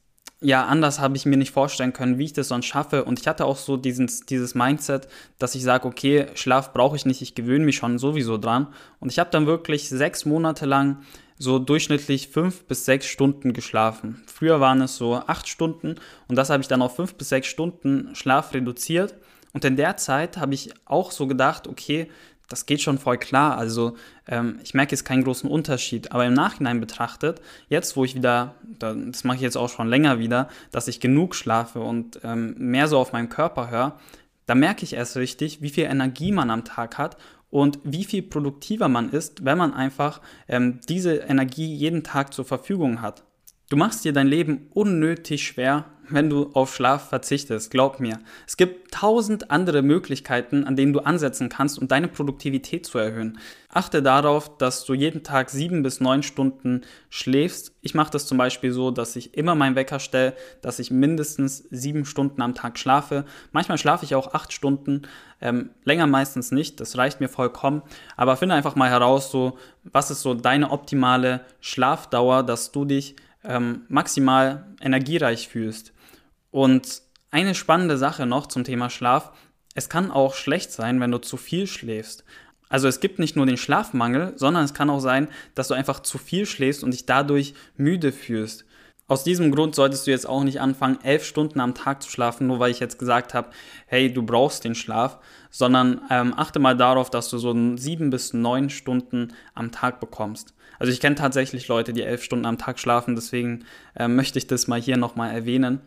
ja, 0.41 0.65
anders 0.65 0.99
habe 0.99 1.15
ich 1.15 1.27
mir 1.27 1.37
nicht 1.37 1.51
vorstellen 1.51 1.93
können, 1.93 2.17
wie 2.17 2.25
ich 2.25 2.33
das 2.33 2.49
sonst 2.49 2.65
schaffe. 2.65 3.05
Und 3.05 3.19
ich 3.19 3.27
hatte 3.27 3.45
auch 3.45 3.57
so 3.57 3.77
diesen, 3.77 4.11
dieses 4.29 4.53
Mindset, 4.53 5.07
dass 5.39 5.55
ich 5.55 5.63
sage, 5.63 5.87
okay, 5.87 6.27
Schlaf 6.35 6.73
brauche 6.73 6.95
ich 6.95 7.05
nicht, 7.05 7.21
ich 7.21 7.35
gewöhne 7.35 7.65
mich 7.65 7.77
schon 7.77 7.97
sowieso 7.97 8.37
dran. 8.37 8.67
Und 8.99 9.11
ich 9.11 9.17
habe 9.17 9.29
dann 9.31 9.47
wirklich 9.47 9.87
sechs 9.89 10.25
Monate 10.25 10.65
lang 10.65 10.97
so 11.37 11.59
durchschnittlich 11.59 12.29
fünf 12.29 12.63
bis 12.65 12.85
sechs 12.85 13.07
Stunden 13.07 13.53
geschlafen. 13.53 14.23
Früher 14.27 14.59
waren 14.59 14.81
es 14.81 14.95
so 14.95 15.15
acht 15.15 15.47
Stunden 15.47 15.95
und 16.27 16.35
das 16.35 16.49
habe 16.49 16.61
ich 16.61 16.67
dann 16.67 16.81
auf 16.81 16.95
fünf 16.95 17.15
bis 17.15 17.29
sechs 17.29 17.47
Stunden 17.47 18.15
Schlaf 18.15 18.53
reduziert. 18.53 19.15
Und 19.53 19.63
in 19.63 19.77
der 19.77 19.95
Zeit 19.97 20.37
habe 20.37 20.53
ich 20.53 20.73
auch 20.85 21.11
so 21.11 21.27
gedacht, 21.27 21.67
okay, 21.67 22.09
das 22.49 22.65
geht 22.65 22.81
schon 22.81 22.97
voll 22.97 23.17
klar. 23.17 23.57
Also 23.57 23.95
ähm, 24.27 24.59
ich 24.63 24.73
merke 24.73 24.91
jetzt 24.91 25.05
keinen 25.05 25.23
großen 25.23 25.49
Unterschied. 25.49 26.11
Aber 26.11 26.25
im 26.25 26.33
Nachhinein 26.33 26.79
betrachtet, 26.79 27.41
jetzt 27.69 27.95
wo 27.95 28.03
ich 28.03 28.15
wieder, 28.15 28.55
das 28.79 29.23
mache 29.23 29.37
ich 29.37 29.41
jetzt 29.41 29.57
auch 29.57 29.69
schon 29.69 29.87
länger 29.87 30.19
wieder, 30.19 30.49
dass 30.71 30.87
ich 30.87 30.99
genug 30.99 31.35
schlafe 31.35 31.79
und 31.79 32.19
ähm, 32.23 32.55
mehr 32.57 32.87
so 32.87 32.99
auf 32.99 33.13
meinen 33.13 33.29
Körper 33.29 33.69
höre, 33.69 33.99
da 34.45 34.53
merke 34.53 34.83
ich 34.83 34.93
erst 34.93 35.17
richtig, 35.17 35.61
wie 35.61 35.71
viel 35.71 35.85
Energie 35.85 36.31
man 36.31 36.51
am 36.51 36.65
Tag 36.65 36.97
hat 36.97 37.17
und 37.55 37.79
wie 37.85 38.03
viel 38.03 38.21
produktiver 38.21 38.89
man 38.89 39.11
ist, 39.11 39.45
wenn 39.45 39.57
man 39.57 39.73
einfach 39.73 40.19
ähm, 40.49 40.81
diese 40.89 41.15
Energie 41.15 41.73
jeden 41.73 42.03
Tag 42.03 42.33
zur 42.33 42.43
Verfügung 42.43 43.01
hat. 43.01 43.23
Du 43.69 43.77
machst 43.77 44.03
dir 44.03 44.11
dein 44.11 44.27
Leben 44.27 44.67
unnötig 44.73 45.47
schwer, 45.47 45.85
wenn 46.09 46.29
du 46.29 46.51
auf 46.53 46.75
Schlaf 46.75 47.09
verzichtest, 47.09 47.71
glaub 47.71 47.99
mir. 47.99 48.19
Es 48.47 48.57
gibt 48.57 48.91
tausend 48.91 49.51
andere 49.51 49.81
Möglichkeiten, 49.81 50.63
an 50.63 50.75
denen 50.75 50.93
du 50.93 50.99
ansetzen 50.99 51.49
kannst, 51.49 51.79
um 51.79 51.87
deine 51.87 52.07
Produktivität 52.07 52.85
zu 52.85 52.97
erhöhen. 52.97 53.39
Achte 53.69 54.01
darauf, 54.01 54.57
dass 54.57 54.85
du 54.85 54.93
jeden 54.93 55.23
Tag 55.23 55.49
sieben 55.49 55.83
bis 55.83 55.99
neun 55.99 56.23
Stunden 56.23 56.81
schläfst. 57.09 57.73
Ich 57.81 57.93
mache 57.93 58.11
das 58.11 58.25
zum 58.25 58.37
Beispiel 58.37 58.71
so, 58.71 58.91
dass 58.91 59.15
ich 59.15 59.35
immer 59.35 59.55
meinen 59.55 59.75
Wecker 59.75 59.99
stelle, 59.99 60.33
dass 60.61 60.79
ich 60.79 60.91
mindestens 60.91 61.65
sieben 61.71 62.05
Stunden 62.05 62.41
am 62.41 62.55
Tag 62.55 62.79
schlafe. 62.79 63.25
Manchmal 63.51 63.77
schlafe 63.77 64.05
ich 64.05 64.15
auch 64.15 64.33
acht 64.33 64.53
Stunden, 64.53 65.01
ähm, 65.41 65.71
länger 65.83 66.07
meistens 66.07 66.51
nicht, 66.51 66.79
das 66.79 66.97
reicht 66.97 67.19
mir 67.19 67.27
vollkommen. 67.29 67.81
Aber 68.15 68.37
finde 68.37 68.55
einfach 68.55 68.75
mal 68.75 68.89
heraus, 68.89 69.29
so, 69.31 69.57
was 69.83 70.09
ist 70.09 70.21
so 70.21 70.33
deine 70.33 70.71
optimale 70.71 71.41
Schlafdauer, 71.59 72.43
dass 72.43 72.71
du 72.71 72.85
dich 72.85 73.15
ähm, 73.47 73.81
maximal 73.87 74.65
energiereich 74.81 75.47
fühlst. 75.47 75.93
Und 76.55 77.01
eine 77.31 77.53
spannende 77.53 77.97
Sache 77.97 78.25
noch 78.25 78.47
zum 78.47 78.63
Thema 78.63 78.89
Schlaf. 78.89 79.33
Es 79.73 79.89
kann 79.89 80.09
auch 80.09 80.35
schlecht 80.35 80.71
sein, 80.71 81.01
wenn 81.01 81.11
du 81.11 81.17
zu 81.17 81.35
viel 81.35 81.67
schläfst. 81.67 82.23
Also 82.69 82.87
es 82.87 83.01
gibt 83.01 83.19
nicht 83.19 83.35
nur 83.35 83.45
den 83.45 83.57
Schlafmangel, 83.57 84.31
sondern 84.37 84.63
es 84.63 84.73
kann 84.73 84.89
auch 84.89 85.01
sein, 85.01 85.27
dass 85.53 85.67
du 85.67 85.73
einfach 85.73 85.99
zu 85.99 86.17
viel 86.17 86.45
schläfst 86.45 86.81
und 86.81 86.91
dich 86.91 87.05
dadurch 87.05 87.55
müde 87.75 88.13
fühlst. 88.13 88.63
Aus 89.09 89.25
diesem 89.25 89.51
Grund 89.51 89.75
solltest 89.75 90.07
du 90.07 90.11
jetzt 90.11 90.29
auch 90.29 90.45
nicht 90.45 90.61
anfangen, 90.61 90.97
elf 91.03 91.25
Stunden 91.25 91.59
am 91.59 91.75
Tag 91.75 92.01
zu 92.01 92.09
schlafen, 92.09 92.47
nur 92.47 92.59
weil 92.59 92.71
ich 92.71 92.79
jetzt 92.79 92.99
gesagt 92.99 93.33
habe, 93.33 93.49
hey, 93.87 94.13
du 94.13 94.23
brauchst 94.23 94.63
den 94.63 94.75
Schlaf, 94.75 95.19
sondern 95.49 96.03
ähm, 96.09 96.33
achte 96.37 96.59
mal 96.59 96.77
darauf, 96.77 97.09
dass 97.09 97.29
du 97.29 97.37
so 97.37 97.53
sieben 97.75 98.11
bis 98.11 98.31
neun 98.31 98.69
Stunden 98.69 99.33
am 99.55 99.73
Tag 99.73 99.99
bekommst. 99.99 100.53
Also 100.79 100.93
ich 100.93 101.01
kenne 101.01 101.15
tatsächlich 101.15 101.67
Leute, 101.67 101.91
die 101.91 102.03
elf 102.03 102.23
Stunden 102.23 102.45
am 102.45 102.57
Tag 102.57 102.79
schlafen, 102.79 103.15
deswegen 103.15 103.65
äh, 103.95 104.07
möchte 104.07 104.39
ich 104.39 104.47
das 104.47 104.67
mal 104.67 104.79
hier 104.79 104.95
nochmal 104.95 105.35
erwähnen. 105.35 105.81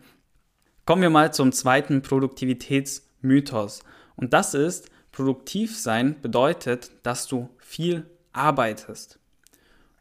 Kommen 0.89 1.03
wir 1.03 1.11
mal 1.11 1.31
zum 1.31 1.51
zweiten 1.51 2.01
Produktivitätsmythos. 2.01 3.81
Und 4.15 4.33
das 4.33 4.55
ist, 4.55 4.89
produktiv 5.11 5.77
sein 5.77 6.19
bedeutet, 6.19 6.89
dass 7.03 7.27
du 7.27 7.47
viel 7.59 8.09
arbeitest. 8.33 9.19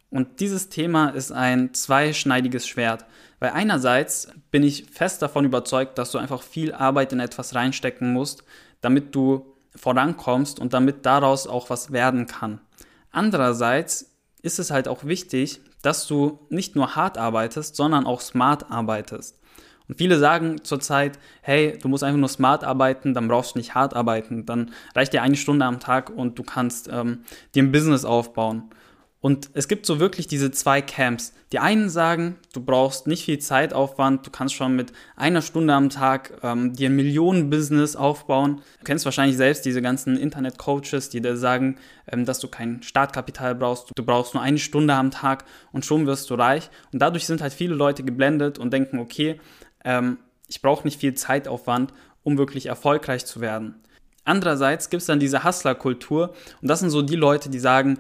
Und 0.09 0.41
dieses 0.41 0.71
Thema 0.71 1.11
ist 1.11 1.31
ein 1.31 1.75
zweischneidiges 1.75 2.67
Schwert, 2.67 3.05
weil 3.39 3.51
einerseits 3.51 4.29
bin 4.51 4.63
ich 4.63 4.87
fest 4.87 5.21
davon 5.21 5.45
überzeugt, 5.45 5.99
dass 5.99 6.11
du 6.13 6.17
einfach 6.17 6.41
viel 6.41 6.73
Arbeit 6.73 7.13
in 7.13 7.21
etwas 7.21 7.55
reinstecken 7.55 8.15
musst, 8.15 8.43
damit 8.81 9.15
du 9.15 9.55
vorankommst 9.77 10.59
und 10.59 10.73
damit 10.73 11.05
daraus 11.05 11.47
auch 11.47 11.69
was 11.69 11.93
werden 11.93 12.27
kann. 12.27 12.63
Andererseits 13.11 14.17
ist 14.41 14.59
es 14.59 14.71
halt 14.71 14.89
auch 14.89 15.05
wichtig, 15.05 15.61
dass 15.83 16.07
du 16.07 16.47
nicht 16.49 16.77
nur 16.77 16.97
hart 16.97 17.19
arbeitest, 17.19 17.77
sondern 17.77 18.07
auch 18.07 18.23
smart 18.23 18.71
arbeitest. 18.71 19.39
Und 19.89 19.97
viele 19.97 20.19
sagen 20.19 20.65
zurzeit, 20.65 21.19
hey, 21.41 21.79
du 21.81 21.89
musst 21.89 22.05
einfach 22.05 22.19
nur 22.19 22.29
smart 22.29 22.63
arbeiten, 22.63 23.15
dann 23.15 23.27
brauchst 23.27 23.55
du 23.55 23.59
nicht 23.59 23.75
hart 23.75 23.95
arbeiten. 23.95 24.45
Dann 24.45 24.71
reicht 24.95 25.13
dir 25.13 25.23
eine 25.23 25.37
Stunde 25.37 25.65
am 25.65 25.81
Tag 25.81 26.11
und 26.11 26.39
du 26.39 26.43
kannst 26.43 26.89
ähm, 26.93 27.25
dir 27.55 27.63
ein 27.63 27.73
Business 27.73 28.05
aufbauen. 28.05 28.71
Und 29.21 29.51
es 29.55 29.67
gibt 29.67 29.85
so 29.85 29.99
wirklich 29.99 30.29
diese 30.29 30.53
zwei 30.53 30.81
Camps. 30.81 31.33
Die 31.51 31.59
einen 31.59 31.89
sagen, 31.89 32.37
du 32.53 32.61
brauchst 32.61 33.09
nicht 33.09 33.25
viel 33.25 33.39
Zeitaufwand, 33.41 34.25
du 34.25 34.31
kannst 34.31 34.55
schon 34.55 34.77
mit 34.77 34.93
einer 35.17 35.43
Stunde 35.43 35.75
am 35.75 35.91
Tag 35.91 36.39
ähm, 36.45 36.73
dir 36.75 36.89
ein 36.89 36.95
Millionen-Business 36.95 37.97
aufbauen. 37.97 38.61
Du 38.79 38.85
kennst 38.85 39.07
wahrscheinlich 39.07 39.37
selbst 39.37 39.65
diese 39.65 39.83
ganzen 39.83 40.17
Internet-Coaches, 40.17 41.09
die 41.09 41.21
dir 41.21 41.37
sagen, 41.37 41.79
ähm, 42.07 42.27
dass 42.27 42.39
du 42.39 42.47
kein 42.47 42.83
Startkapital 42.85 43.57
brauchst, 43.57 43.91
du 43.93 44.05
brauchst 44.05 44.35
nur 44.35 44.43
eine 44.43 44.59
Stunde 44.59 44.95
am 44.95 45.11
Tag 45.11 45.45
und 45.73 45.85
schon 45.85 46.07
wirst 46.07 46.31
du 46.31 46.35
reich. 46.35 46.71
Und 46.93 47.01
dadurch 47.01 47.27
sind 47.27 47.41
halt 47.41 47.55
viele 47.55 47.75
Leute 47.75 48.05
geblendet 48.05 48.59
und 48.59 48.73
denken, 48.73 49.01
okay, 49.01 49.41
ähm, 49.89 50.19
ich 50.49 50.61
brauche 50.61 50.87
nicht 50.87 51.01
viel 51.01 51.15
Zeitaufwand, 51.15 51.93
um 52.23 52.37
wirklich 52.37 52.67
erfolgreich 52.67 53.25
zu 53.25 53.41
werden. 53.41 53.83
Andererseits 54.25 54.91
gibt 54.91 55.01
es 55.01 55.07
dann 55.07 55.19
diese 55.19 55.45
Hustler-Kultur 55.45 56.35
und 56.61 56.69
das 56.69 56.81
sind 56.81 56.91
so 56.91 57.01
die 57.01 57.17
Leute, 57.17 57.49
die 57.49 57.59
sagen, 57.59 57.99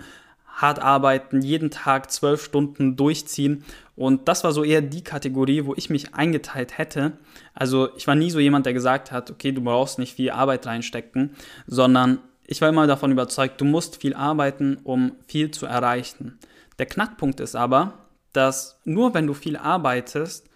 hart 0.58 0.80
arbeiten, 0.80 1.40
jeden 1.40 1.70
Tag 1.70 2.10
zwölf 2.10 2.44
Stunden 2.44 2.96
durchziehen 2.96 3.64
Und 3.96 4.28
das 4.28 4.44
war 4.44 4.52
so 4.52 4.64
eher 4.64 4.82
die 4.82 5.02
Kategorie, 5.02 5.64
wo 5.64 5.74
ich 5.76 5.88
mich 5.88 6.14
eingeteilt 6.14 6.76
hätte. 6.78 7.12
Also 7.54 7.88
ich 7.96 8.06
war 8.06 8.14
nie 8.14 8.30
so 8.30 8.40
jemand, 8.40 8.66
der 8.66 8.72
gesagt 8.72 9.10
hat, 9.10 9.30
okay, 9.30 9.52
du 9.52 9.62
brauchst 9.62 9.98
nicht 9.98 10.16
viel 10.16 10.30
Arbeit 10.30 10.66
reinstecken, 10.66 11.36
sondern 11.66 12.18
ich 12.44 12.60
war 12.60 12.68
immer 12.68 12.86
davon 12.86 13.12
überzeugt, 13.12 13.60
du 13.60 13.64
musst 13.64 14.00
viel 14.00 14.14
arbeiten, 14.14 14.78
um 14.82 15.12
viel 15.26 15.50
zu 15.50 15.66
erreichen. 15.66 16.38
Der 16.78 16.86
Knackpunkt 16.86 17.40
ist 17.40 17.54
aber, 17.54 17.94
dass 18.32 18.80
nur 18.84 19.14
wenn 19.14 19.26
du 19.26 19.34
viel 19.34 19.56
arbeitest, 19.56 20.47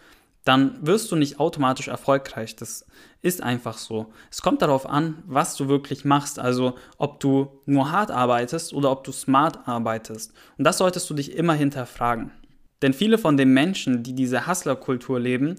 dann 0.45 0.85
wirst 0.85 1.13
du 1.13 1.17
nicht 1.17 1.39
automatisch 1.39 1.89
erfolgreich. 1.89 2.57
Das 2.57 2.85
ist 3.21 3.43
einfach 3.43 3.79
so. 3.79 4.13
Es 4.31 4.43
kommt 4.43 4.63
darauf 4.63 4.89
an, 4.89 5.23
was 5.27 5.57
du 5.57 5.69
wirklich 5.69 6.05
machst. 6.05 6.39
Also 6.39 6.75
ob 6.99 7.21
du 7.21 7.61
nur 7.65 7.93
hart 7.93 8.11
arbeitest 8.11 8.73
oder 8.73 8.91
ob 8.91 9.05
du 9.05 9.13
smart 9.13 9.69
arbeitest. 9.69 10.33
Und 10.59 10.65
das 10.65 10.79
solltest 10.79 11.09
du 11.09 11.15
dich 11.15 11.37
immer 11.37 11.55
hinterfragen. 11.55 12.33
Denn 12.83 12.93
viele 12.93 13.19
von 13.19 13.37
den 13.37 13.53
Menschen, 13.53 14.03
die 14.03 14.15
diese 14.15 14.49
Hustler-Kultur 14.49 15.21
leben, 15.21 15.57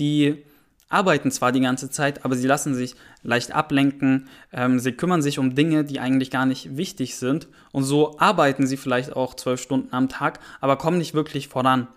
die 0.00 0.44
arbeiten 0.88 1.30
zwar 1.30 1.52
die 1.52 1.60
ganze 1.60 1.90
Zeit, 1.90 2.24
aber 2.24 2.36
sie 2.36 2.46
lassen 2.46 2.74
sich 2.74 2.94
leicht 3.22 3.52
ablenken, 3.52 4.28
ähm, 4.52 4.78
sie 4.78 4.92
kümmern 4.92 5.22
sich 5.22 5.38
um 5.38 5.54
Dinge, 5.54 5.84
die 5.84 5.98
eigentlich 5.98 6.30
gar 6.30 6.46
nicht 6.46 6.76
wichtig 6.76 7.16
sind 7.16 7.48
und 7.72 7.84
so 7.84 8.18
arbeiten 8.18 8.66
sie 8.66 8.76
vielleicht 8.76 9.14
auch 9.14 9.34
zwölf 9.34 9.60
Stunden 9.60 9.92
am 9.92 10.08
Tag, 10.08 10.40
aber 10.60 10.76
kommen 10.76 10.98
nicht 10.98 11.14
wirklich 11.14 11.48
voran. 11.48 11.88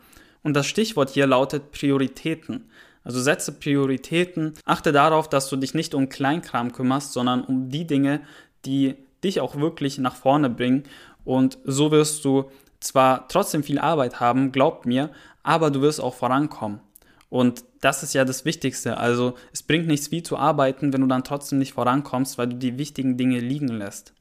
Und 0.44 0.54
das 0.54 0.68
Stichwort 0.68 1.10
hier 1.10 1.28
lautet 1.28 1.72
Prioritäten. 1.72 2.70
Also 3.04 3.22
setze 3.22 3.54
Prioritäten, 3.54 4.54
achte 4.66 4.92
darauf, 4.92 5.30
dass 5.30 5.50
du 5.50 5.56
dich 5.56 5.74
nicht 5.74 5.96
um 5.96 6.10
Kleinkram 6.10 6.74
kümmerst, 6.74 7.14
sondern 7.14 7.44
um 7.44 7.70
die 7.70 7.88
Dinge, 7.88 8.22
die 8.66 8.96
dich 9.24 9.40
auch 9.40 9.56
wirklich 9.56 9.98
nach 9.98 10.16
vorne 10.16 10.50
bringen. 10.50 10.84
Und 11.24 11.58
so 11.64 11.92
wirst 11.92 12.26
du 12.26 12.52
zwar 12.80 13.28
trotzdem 13.30 13.64
viel 13.64 13.80
Arbeit 13.80 14.20
haben, 14.20 14.52
glaub 14.52 14.86
mir, 14.86 15.10
aber 15.44 15.72
du 15.72 15.82
wirst 15.82 16.02
auch 16.02 16.14
vorankommen. 16.14 16.82
Und 17.30 17.64
das 17.82 18.04
ist 18.04 18.14
ja 18.14 18.26
das 18.26 18.46
Wichtigste. 18.46 18.98
Also 18.98 19.36
es 19.52 19.64
bringt 19.64 19.88
nichts 19.88 20.08
viel 20.08 20.24
zu 20.24 20.38
arbeiten, 20.38 20.94
wenn 20.94 21.02
du 21.02 21.08
dann 21.08 21.24
trotzdem 21.24 21.60
nicht 21.60 21.74
vorankommst, 21.74 22.38
weil 22.38 22.48
du 22.48 22.56
die 22.56 22.78
wichtigen 22.78 23.18
Dinge 23.18 23.40
liegen 23.40 23.68
lässt. 23.68 24.14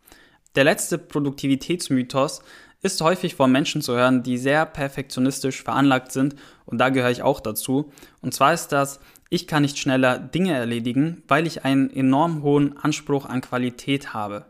Der 0.56 0.64
letzte 0.64 0.98
Produktivitätsmythos 0.98 2.42
ist 2.82 3.00
häufig 3.00 3.34
von 3.34 3.50
Menschen 3.50 3.82
zu 3.82 3.94
hören, 3.94 4.22
die 4.22 4.38
sehr 4.38 4.66
perfektionistisch 4.66 5.62
veranlagt 5.62 6.12
sind 6.12 6.36
und 6.64 6.78
da 6.78 6.90
gehöre 6.90 7.10
ich 7.10 7.22
auch 7.22 7.40
dazu. 7.40 7.90
Und 8.20 8.34
zwar 8.34 8.52
ist 8.52 8.68
das, 8.68 9.00
ich 9.28 9.46
kann 9.46 9.62
nicht 9.62 9.78
schneller 9.78 10.18
Dinge 10.18 10.52
erledigen, 10.52 11.22
weil 11.26 11.46
ich 11.46 11.64
einen 11.64 11.90
enorm 11.90 12.42
hohen 12.42 12.76
Anspruch 12.76 13.26
an 13.26 13.40
Qualität 13.40 14.14
habe. 14.14 14.46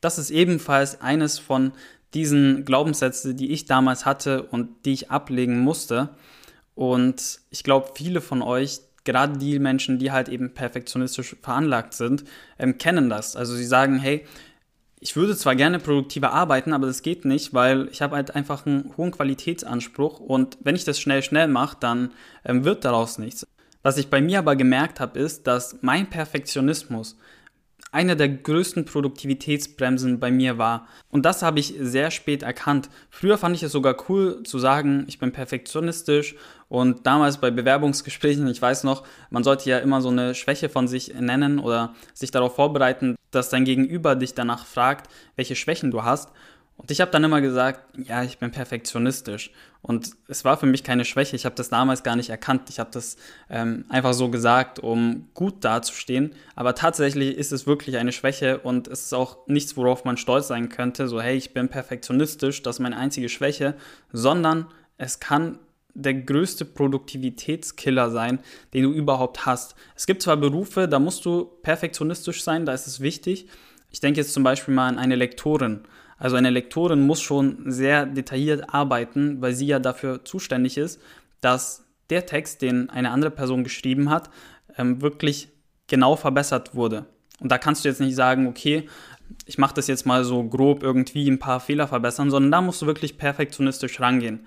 Das 0.00 0.18
ist 0.18 0.30
ebenfalls 0.30 1.00
eines 1.00 1.38
von 1.38 1.72
diesen 2.14 2.64
Glaubenssätzen, 2.64 3.36
die 3.36 3.50
ich 3.50 3.66
damals 3.66 4.06
hatte 4.06 4.44
und 4.44 4.84
die 4.84 4.92
ich 4.92 5.10
ablegen 5.10 5.60
musste. 5.60 6.10
Und 6.74 7.40
ich 7.50 7.64
glaube, 7.64 7.90
viele 7.94 8.20
von 8.20 8.40
euch, 8.42 8.80
gerade 9.04 9.38
die 9.38 9.58
Menschen, 9.58 9.98
die 9.98 10.12
halt 10.12 10.28
eben 10.28 10.54
perfektionistisch 10.54 11.36
veranlagt 11.42 11.94
sind, 11.94 12.24
ähm, 12.58 12.78
kennen 12.78 13.10
das. 13.10 13.36
Also 13.36 13.54
sie 13.54 13.64
sagen, 13.64 13.98
hey, 13.98 14.24
ich 15.04 15.16
würde 15.16 15.36
zwar 15.36 15.54
gerne 15.54 15.78
produktiver 15.78 16.32
arbeiten, 16.32 16.72
aber 16.72 16.86
das 16.86 17.02
geht 17.02 17.26
nicht, 17.26 17.52
weil 17.52 17.88
ich 17.92 18.00
habe 18.00 18.16
halt 18.16 18.34
einfach 18.34 18.64
einen 18.64 18.94
hohen 18.96 19.10
Qualitätsanspruch 19.10 20.18
und 20.18 20.56
wenn 20.62 20.76
ich 20.76 20.84
das 20.84 20.98
schnell, 20.98 21.22
schnell 21.22 21.46
mache, 21.46 21.76
dann 21.78 22.12
ähm, 22.42 22.64
wird 22.64 22.86
daraus 22.86 23.18
nichts. 23.18 23.46
Was 23.82 23.98
ich 23.98 24.08
bei 24.08 24.22
mir 24.22 24.38
aber 24.38 24.56
gemerkt 24.56 25.00
habe, 25.00 25.18
ist, 25.18 25.46
dass 25.46 25.82
mein 25.82 26.08
Perfektionismus 26.08 27.18
eine 27.94 28.16
der 28.16 28.28
größten 28.28 28.86
Produktivitätsbremsen 28.86 30.18
bei 30.18 30.32
mir 30.32 30.58
war. 30.58 30.88
Und 31.10 31.24
das 31.24 31.42
habe 31.42 31.60
ich 31.60 31.74
sehr 31.78 32.10
spät 32.10 32.42
erkannt. 32.42 32.90
Früher 33.08 33.38
fand 33.38 33.54
ich 33.54 33.62
es 33.62 33.70
sogar 33.70 33.96
cool 34.08 34.42
zu 34.42 34.58
sagen, 34.58 35.04
ich 35.06 35.20
bin 35.20 35.30
perfektionistisch 35.30 36.34
und 36.68 37.06
damals 37.06 37.38
bei 37.38 37.52
Bewerbungsgesprächen, 37.52 38.48
ich 38.48 38.60
weiß 38.60 38.82
noch, 38.82 39.04
man 39.30 39.44
sollte 39.44 39.70
ja 39.70 39.78
immer 39.78 40.00
so 40.00 40.08
eine 40.08 40.34
Schwäche 40.34 40.68
von 40.68 40.88
sich 40.88 41.14
nennen 41.14 41.60
oder 41.60 41.94
sich 42.14 42.32
darauf 42.32 42.56
vorbereiten, 42.56 43.14
dass 43.30 43.48
dein 43.48 43.64
Gegenüber 43.64 44.16
dich 44.16 44.34
danach 44.34 44.66
fragt, 44.66 45.08
welche 45.36 45.54
Schwächen 45.54 45.92
du 45.92 46.02
hast. 46.02 46.30
Und 46.76 46.90
ich 46.90 47.00
habe 47.00 47.10
dann 47.10 47.22
immer 47.22 47.40
gesagt, 47.40 47.96
ja, 47.98 48.24
ich 48.24 48.38
bin 48.38 48.50
perfektionistisch. 48.50 49.52
Und 49.80 50.10
es 50.28 50.44
war 50.44 50.56
für 50.56 50.66
mich 50.66 50.82
keine 50.82 51.04
Schwäche. 51.04 51.36
Ich 51.36 51.44
habe 51.44 51.54
das 51.54 51.68
damals 51.68 52.02
gar 52.02 52.16
nicht 52.16 52.30
erkannt. 52.30 52.68
Ich 52.68 52.80
habe 52.80 52.90
das 52.92 53.16
ähm, 53.48 53.84
einfach 53.88 54.12
so 54.12 54.28
gesagt, 54.28 54.80
um 54.80 55.28
gut 55.34 55.64
dazustehen. 55.64 56.34
Aber 56.56 56.74
tatsächlich 56.74 57.36
ist 57.36 57.52
es 57.52 57.66
wirklich 57.66 57.96
eine 57.96 58.12
Schwäche 58.12 58.58
und 58.58 58.88
es 58.88 59.06
ist 59.06 59.12
auch 59.12 59.46
nichts, 59.46 59.76
worauf 59.76 60.04
man 60.04 60.16
stolz 60.16 60.48
sein 60.48 60.68
könnte. 60.68 61.06
So, 61.06 61.20
hey, 61.20 61.36
ich 61.36 61.54
bin 61.54 61.68
perfektionistisch, 61.68 62.62
das 62.62 62.76
ist 62.76 62.80
meine 62.80 62.96
einzige 62.96 63.28
Schwäche. 63.28 63.74
Sondern 64.12 64.66
es 64.98 65.20
kann 65.20 65.58
der 65.94 66.14
größte 66.14 66.64
Produktivitätskiller 66.64 68.10
sein, 68.10 68.40
den 68.72 68.82
du 68.82 68.90
überhaupt 68.90 69.46
hast. 69.46 69.76
Es 69.94 70.06
gibt 70.06 70.22
zwar 70.22 70.36
Berufe, 70.36 70.88
da 70.88 70.98
musst 70.98 71.24
du 71.24 71.44
perfektionistisch 71.62 72.42
sein, 72.42 72.66
da 72.66 72.74
ist 72.74 72.88
es 72.88 73.00
wichtig. 73.00 73.48
Ich 73.90 74.00
denke 74.00 74.20
jetzt 74.20 74.32
zum 74.32 74.42
Beispiel 74.42 74.74
mal 74.74 74.88
an 74.88 74.98
eine 74.98 75.14
Lektorin. 75.14 75.84
Also 76.18 76.36
eine 76.36 76.50
Lektorin 76.50 77.06
muss 77.06 77.20
schon 77.20 77.70
sehr 77.70 78.06
detailliert 78.06 78.72
arbeiten, 78.72 79.40
weil 79.40 79.54
sie 79.54 79.66
ja 79.66 79.78
dafür 79.78 80.24
zuständig 80.24 80.76
ist, 80.76 81.00
dass 81.40 81.84
der 82.10 82.26
Text, 82.26 82.62
den 82.62 82.90
eine 82.90 83.10
andere 83.10 83.30
Person 83.30 83.64
geschrieben 83.64 84.10
hat, 84.10 84.30
ähm, 84.76 85.00
wirklich 85.00 85.48
genau 85.86 86.16
verbessert 86.16 86.74
wurde. 86.74 87.06
Und 87.40 87.50
da 87.50 87.58
kannst 87.58 87.84
du 87.84 87.88
jetzt 87.88 88.00
nicht 88.00 88.14
sagen, 88.14 88.46
okay, 88.46 88.88
ich 89.46 89.58
mache 89.58 89.74
das 89.74 89.86
jetzt 89.86 90.06
mal 90.06 90.24
so 90.24 90.44
grob 90.44 90.82
irgendwie 90.82 91.28
ein 91.28 91.38
paar 91.38 91.60
Fehler 91.60 91.88
verbessern, 91.88 92.30
sondern 92.30 92.52
da 92.52 92.60
musst 92.60 92.82
du 92.82 92.86
wirklich 92.86 93.18
perfektionistisch 93.18 94.00
rangehen. 94.00 94.46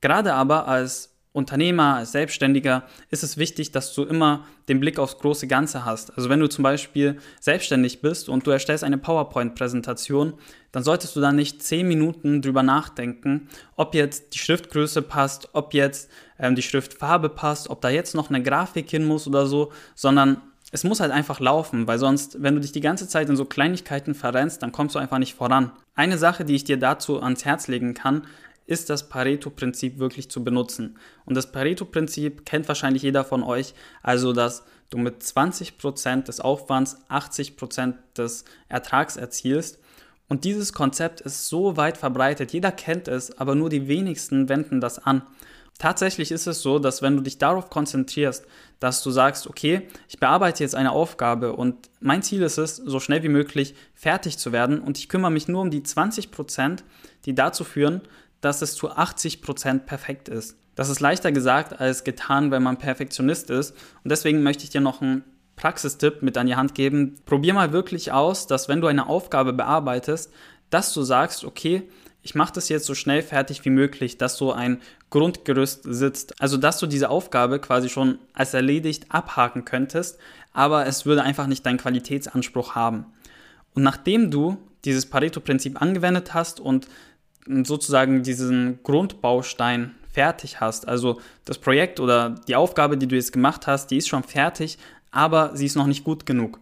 Gerade 0.00 0.34
aber 0.34 0.68
als 0.68 1.17
Unternehmer, 1.38 1.94
als 1.94 2.12
Selbstständiger 2.12 2.82
ist 3.10 3.22
es 3.22 3.38
wichtig, 3.38 3.72
dass 3.72 3.94
du 3.94 4.02
immer 4.02 4.44
den 4.68 4.80
Blick 4.80 4.98
aufs 4.98 5.18
große 5.18 5.46
Ganze 5.46 5.84
hast. 5.84 6.14
Also 6.16 6.28
wenn 6.28 6.40
du 6.40 6.48
zum 6.48 6.62
Beispiel 6.62 7.18
selbstständig 7.40 8.02
bist 8.02 8.28
und 8.28 8.46
du 8.46 8.50
erstellst 8.50 8.84
eine 8.84 8.98
PowerPoint-Präsentation, 8.98 10.34
dann 10.72 10.82
solltest 10.82 11.16
du 11.16 11.20
da 11.20 11.32
nicht 11.32 11.62
zehn 11.62 11.88
Minuten 11.88 12.42
drüber 12.42 12.62
nachdenken, 12.62 13.48
ob 13.76 13.94
jetzt 13.94 14.34
die 14.34 14.38
Schriftgröße 14.38 15.00
passt, 15.00 15.48
ob 15.54 15.72
jetzt 15.72 16.10
ähm, 16.38 16.54
die 16.54 16.62
Schriftfarbe 16.62 17.30
passt, 17.30 17.70
ob 17.70 17.80
da 17.80 17.88
jetzt 17.88 18.14
noch 18.14 18.28
eine 18.28 18.42
Grafik 18.42 18.90
hin 18.90 19.04
muss 19.04 19.26
oder 19.26 19.46
so, 19.46 19.72
sondern 19.94 20.42
es 20.70 20.84
muss 20.84 21.00
halt 21.00 21.12
einfach 21.12 21.40
laufen, 21.40 21.86
weil 21.86 21.98
sonst, 21.98 22.42
wenn 22.42 22.54
du 22.54 22.60
dich 22.60 22.72
die 22.72 22.82
ganze 22.82 23.08
Zeit 23.08 23.30
in 23.30 23.36
so 23.36 23.46
Kleinigkeiten 23.46 24.14
verrennst, 24.14 24.62
dann 24.62 24.72
kommst 24.72 24.94
du 24.94 24.98
einfach 24.98 25.18
nicht 25.18 25.34
voran. 25.34 25.72
Eine 25.94 26.18
Sache, 26.18 26.44
die 26.44 26.54
ich 26.54 26.64
dir 26.64 26.76
dazu 26.76 27.22
ans 27.22 27.44
Herz 27.44 27.68
legen 27.68 27.94
kann, 27.94 28.26
ist 28.68 28.90
das 28.90 29.08
Pareto-Prinzip 29.08 29.98
wirklich 29.98 30.30
zu 30.30 30.44
benutzen. 30.44 30.98
Und 31.24 31.34
das 31.36 31.50
Pareto-Prinzip 31.50 32.44
kennt 32.44 32.68
wahrscheinlich 32.68 33.02
jeder 33.02 33.24
von 33.24 33.42
euch, 33.42 33.74
also 34.02 34.34
dass 34.34 34.62
du 34.90 34.98
mit 34.98 35.22
20% 35.22 36.24
des 36.24 36.40
Aufwands 36.40 36.98
80% 37.08 37.94
des 38.16 38.44
Ertrags 38.68 39.16
erzielst. 39.16 39.78
Und 40.28 40.44
dieses 40.44 40.74
Konzept 40.74 41.22
ist 41.22 41.48
so 41.48 41.78
weit 41.78 41.96
verbreitet, 41.96 42.52
jeder 42.52 42.70
kennt 42.70 43.08
es, 43.08 43.38
aber 43.38 43.54
nur 43.54 43.70
die 43.70 43.88
wenigsten 43.88 44.50
wenden 44.50 44.82
das 44.82 44.98
an. 44.98 45.22
Tatsächlich 45.78 46.30
ist 46.32 46.46
es 46.46 46.60
so, 46.60 46.78
dass 46.78 47.02
wenn 47.02 47.16
du 47.16 47.22
dich 47.22 47.38
darauf 47.38 47.70
konzentrierst, 47.70 48.44
dass 48.80 49.02
du 49.02 49.10
sagst, 49.10 49.46
okay, 49.46 49.88
ich 50.08 50.18
bearbeite 50.18 50.62
jetzt 50.62 50.74
eine 50.74 50.90
Aufgabe 50.90 51.54
und 51.54 51.88
mein 52.00 52.22
Ziel 52.22 52.42
ist 52.42 52.58
es, 52.58 52.76
so 52.76 53.00
schnell 53.00 53.22
wie 53.22 53.28
möglich 53.28 53.74
fertig 53.94 54.38
zu 54.38 54.52
werden 54.52 54.80
und 54.80 54.98
ich 54.98 55.08
kümmere 55.08 55.30
mich 55.30 55.46
nur 55.48 55.62
um 55.62 55.70
die 55.70 55.84
20 55.84 56.32
Prozent, 56.32 56.84
die 57.24 57.34
dazu 57.34 57.62
führen, 57.62 58.02
dass 58.40 58.62
es 58.62 58.74
zu 58.74 58.90
80% 58.90 59.80
perfekt 59.80 60.28
ist. 60.28 60.56
Das 60.74 60.88
ist 60.88 61.00
leichter 61.00 61.32
gesagt 61.32 61.80
als 61.80 62.04
getan, 62.04 62.50
wenn 62.50 62.62
man 62.62 62.78
Perfektionist 62.78 63.50
ist. 63.50 63.72
Und 64.04 64.10
deswegen 64.10 64.42
möchte 64.42 64.64
ich 64.64 64.70
dir 64.70 64.80
noch 64.80 65.02
einen 65.02 65.24
Praxistipp 65.56 66.22
mit 66.22 66.38
an 66.38 66.46
die 66.46 66.54
Hand 66.54 66.74
geben. 66.74 67.16
Probier 67.26 67.52
mal 67.52 67.72
wirklich 67.72 68.12
aus, 68.12 68.46
dass 68.46 68.68
wenn 68.68 68.80
du 68.80 68.86
eine 68.86 69.08
Aufgabe 69.08 69.52
bearbeitest, 69.52 70.32
dass 70.70 70.94
du 70.94 71.02
sagst, 71.02 71.44
okay, 71.44 71.88
ich 72.22 72.34
mache 72.34 72.52
das 72.52 72.68
jetzt 72.68 72.86
so 72.86 72.94
schnell 72.94 73.22
fertig 73.22 73.64
wie 73.64 73.70
möglich, 73.70 74.18
dass 74.18 74.36
so 74.36 74.52
ein 74.52 74.80
Grundgerüst 75.10 75.80
sitzt. 75.84 76.40
Also, 76.40 76.56
dass 76.56 76.78
du 76.78 76.86
diese 76.86 77.10
Aufgabe 77.10 77.58
quasi 77.58 77.88
schon 77.88 78.18
als 78.34 78.54
erledigt 78.54 79.06
abhaken 79.08 79.64
könntest, 79.64 80.18
aber 80.52 80.86
es 80.86 81.06
würde 81.06 81.22
einfach 81.22 81.46
nicht 81.46 81.64
deinen 81.64 81.78
Qualitätsanspruch 81.78 82.74
haben. 82.74 83.06
Und 83.74 83.82
nachdem 83.82 84.30
du 84.30 84.58
dieses 84.84 85.06
Pareto-Prinzip 85.06 85.80
angewendet 85.80 86.34
hast 86.34 86.60
und 86.60 86.86
sozusagen 87.64 88.22
diesen 88.22 88.80
Grundbaustein 88.82 89.94
fertig 90.12 90.60
hast, 90.60 90.88
also 90.88 91.20
das 91.44 91.58
Projekt 91.58 92.00
oder 92.00 92.30
die 92.48 92.56
Aufgabe, 92.56 92.96
die 92.96 93.06
du 93.06 93.14
jetzt 93.14 93.32
gemacht 93.32 93.66
hast, 93.66 93.90
die 93.90 93.98
ist 93.98 94.08
schon 94.08 94.22
fertig, 94.22 94.78
aber 95.10 95.52
sie 95.54 95.66
ist 95.66 95.76
noch 95.76 95.86
nicht 95.86 96.04
gut 96.04 96.26
genug. 96.26 96.60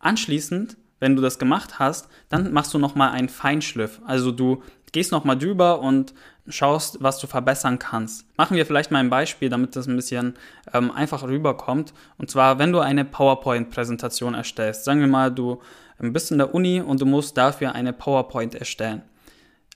Anschließend, 0.00 0.76
wenn 1.00 1.14
du 1.16 1.22
das 1.22 1.38
gemacht 1.38 1.78
hast, 1.78 2.08
dann 2.28 2.52
machst 2.52 2.74
du 2.74 2.78
nochmal 2.78 3.10
einen 3.10 3.28
Feinschliff. 3.28 4.00
Also 4.04 4.32
du 4.32 4.62
gehst 4.92 5.12
nochmal 5.12 5.38
drüber 5.38 5.80
und 5.80 6.12
schaust, 6.48 7.02
was 7.02 7.18
du 7.18 7.26
verbessern 7.26 7.78
kannst. 7.78 8.26
Machen 8.36 8.56
wir 8.56 8.66
vielleicht 8.66 8.90
mal 8.90 8.98
ein 8.98 9.10
Beispiel, 9.10 9.48
damit 9.48 9.76
das 9.76 9.86
ein 9.86 9.96
bisschen 9.96 10.34
ähm, 10.72 10.90
einfacher 10.90 11.28
rüberkommt. 11.28 11.92
Und 12.16 12.30
zwar, 12.30 12.58
wenn 12.58 12.72
du 12.72 12.80
eine 12.80 13.04
PowerPoint-Präsentation 13.04 14.34
erstellst. 14.34 14.84
Sagen 14.84 15.00
wir 15.00 15.08
mal, 15.08 15.30
du 15.30 15.60
bist 15.98 16.30
in 16.30 16.38
der 16.38 16.54
Uni 16.54 16.80
und 16.80 17.00
du 17.00 17.06
musst 17.06 17.36
dafür 17.36 17.74
eine 17.74 17.92
PowerPoint 17.92 18.54
erstellen. 18.54 19.02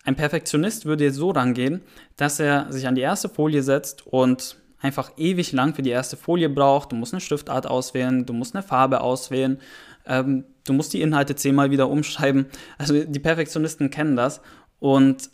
Ein 0.04 0.16
Perfektionist 0.16 0.84
würde 0.84 1.04
jetzt 1.04 1.16
so 1.16 1.30
rangehen, 1.30 1.82
dass 2.16 2.40
er 2.40 2.72
sich 2.72 2.86
an 2.86 2.94
die 2.94 3.02
erste 3.02 3.28
Folie 3.28 3.62
setzt 3.62 4.06
und 4.06 4.56
einfach 4.80 5.12
ewig 5.16 5.52
lang 5.52 5.74
für 5.74 5.82
die 5.82 5.90
erste 5.90 6.16
Folie 6.16 6.48
braucht. 6.48 6.90
Du 6.90 6.96
musst 6.96 7.14
eine 7.14 7.20
Stiftart 7.20 7.66
auswählen, 7.66 8.26
du 8.26 8.32
musst 8.32 8.54
eine 8.54 8.64
Farbe 8.64 9.00
auswählen, 9.00 9.60
ähm, 10.06 10.44
du 10.64 10.72
musst 10.72 10.92
die 10.92 11.00
Inhalte 11.00 11.36
zehnmal 11.36 11.70
wieder 11.70 11.88
umschreiben. 11.88 12.46
Also 12.78 13.04
die 13.04 13.20
Perfektionisten 13.20 13.90
kennen 13.90 14.16
das. 14.16 14.40
Und 14.80 15.30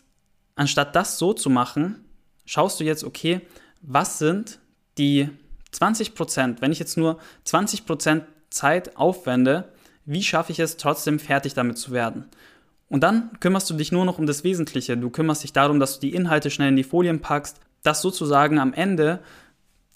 anstatt 0.54 0.94
das 0.94 1.18
so 1.18 1.32
zu 1.32 1.48
machen, 1.48 2.04
schaust 2.44 2.78
du 2.78 2.84
jetzt, 2.84 3.04
okay, 3.04 3.40
was 3.80 4.18
sind 4.18 4.58
die 4.98 5.30
20 5.72 6.14
Prozent, 6.14 6.60
wenn 6.60 6.72
ich 6.72 6.78
jetzt 6.78 6.98
nur 6.98 7.18
20 7.44 7.86
Prozent 7.86 8.24
Zeit 8.50 8.96
aufwende, 8.96 9.72
wie 10.04 10.22
schaffe 10.22 10.52
ich 10.52 10.58
es 10.58 10.76
trotzdem 10.76 11.18
fertig 11.18 11.54
damit 11.54 11.78
zu 11.78 11.92
werden? 11.92 12.26
Und 12.88 13.02
dann 13.02 13.30
kümmerst 13.40 13.68
du 13.68 13.74
dich 13.74 13.92
nur 13.92 14.04
noch 14.04 14.18
um 14.18 14.26
das 14.26 14.44
Wesentliche. 14.44 14.96
Du 14.96 15.10
kümmerst 15.10 15.42
dich 15.42 15.52
darum, 15.52 15.78
dass 15.78 15.94
du 15.94 16.06
die 16.06 16.14
Inhalte 16.14 16.50
schnell 16.50 16.70
in 16.70 16.76
die 16.76 16.84
Folien 16.84 17.20
packst, 17.20 17.60
dass 17.82 18.02
sozusagen 18.02 18.58
am 18.58 18.72
Ende 18.72 19.20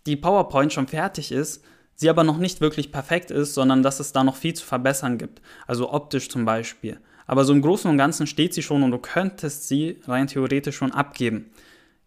die 0.07 0.17
PowerPoint 0.17 0.73
schon 0.73 0.89
fertig 0.89 1.33
ist, 1.33 1.65
sie 1.95 2.11
aber 2.11 2.25
noch 2.25 2.39
nicht 2.39 2.61
wirklich 2.61 2.93
perfekt 2.93 3.31
ist, 3.31 3.55
sondern 3.55 3.83
dass 3.83 4.01
es 4.01 4.13
da 4.13 4.25
noch 4.25 4.37
viel 4.37 4.55
zu 4.55 4.65
verbessern 4.65 5.19
gibt. 5.19 5.41
Also 5.67 5.93
optisch 5.93 6.29
zum 6.29 6.45
Beispiel. 6.45 6.99
Aber 7.27 7.45
so 7.45 7.53
im 7.53 7.63
Großen 7.63 7.91
und 7.91 7.99
Ganzen 7.99 8.27
steht 8.27 8.53
sie 8.53 8.63
schon 8.63 8.83
und 8.83 8.91
du 8.91 8.99
könntest 8.99 9.69
sie 9.69 10.01
rein 10.07 10.27
theoretisch 10.27 10.77
schon 10.77 10.93
abgeben. 10.93 11.51